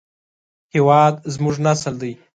هېواد 0.75 1.15
زموږ 1.33 1.55
نسل 1.65 1.93
دی 2.01 2.11